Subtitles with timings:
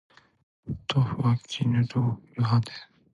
[0.87, 2.89] 豆腐は絹豆腐派です